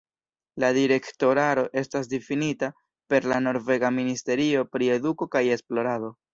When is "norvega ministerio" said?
3.51-4.67